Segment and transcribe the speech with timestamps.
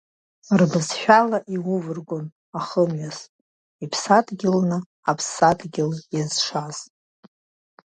[0.59, 2.25] Рбызшәала иувыргон
[2.59, 3.17] ахымҩас,
[3.83, 4.77] иԥсадгьылны
[5.09, 6.77] Аԥсадгьыл иазшаз.